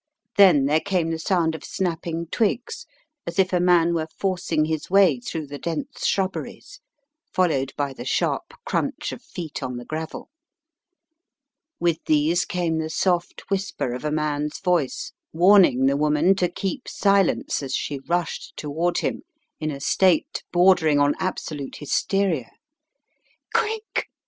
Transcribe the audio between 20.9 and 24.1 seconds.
on absolute hysteria. "Quick!"